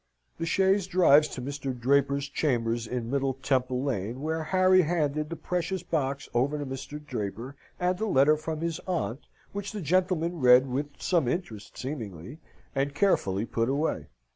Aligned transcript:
The 0.39 0.47
chaise 0.47 0.87
drives 0.87 1.27
to 1.27 1.43
Mr. 1.43 1.79
Draper's 1.79 2.27
chambers 2.27 2.87
in 2.87 3.11
Middle 3.11 3.35
Temple 3.35 3.83
Lane, 3.83 4.19
where 4.23 4.45
Harry 4.45 4.81
handed 4.81 5.29
the 5.29 5.35
precious 5.35 5.83
box 5.83 6.27
over 6.33 6.57
to 6.57 6.65
Mr. 6.65 6.99
Draper, 7.05 7.55
and 7.79 8.01
a 8.01 8.07
letter 8.07 8.35
from 8.35 8.61
his 8.61 8.79
aunt, 8.87 9.27
which 9.53 9.73
the 9.73 9.81
gentleman 9.83 10.39
read 10.39 10.65
with 10.67 10.99
some 10.99 11.27
interest 11.27 11.77
seemingly, 11.77 12.39
and 12.73 12.95
carefully 12.95 13.45
put 13.45 13.69
away. 13.69 14.07